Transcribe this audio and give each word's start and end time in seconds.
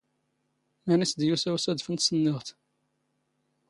ⵎⴰⵏⵉ 0.89 1.05
ⵙ 1.09 1.13
ⴷ 1.17 1.21
ⵢⵓⵙⴰ 1.27 1.49
ⵓⵙⴰⴷⴼ 1.55 1.87
ⵏ 1.91 1.95
ⵜⵙⵏⵏⵉⵖⵜ. 1.99 2.47